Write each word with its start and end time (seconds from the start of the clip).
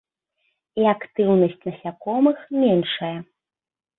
І 0.83 0.85
актыўнасць 0.93 1.63
насякомых 1.69 2.39
меншая. 2.61 3.13